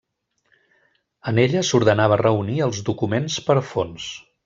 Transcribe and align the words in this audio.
En 1.31 1.43
ella 1.45 1.63
s'ordenava 1.69 2.19
reunir 2.25 2.59
els 2.71 2.83
documents 2.91 3.41
per 3.51 3.61
fons. 3.77 4.13